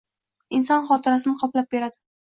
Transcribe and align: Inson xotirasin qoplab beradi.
Inson 0.59 0.89
xotirasin 0.89 1.39
qoplab 1.43 1.73
beradi. 1.77 2.05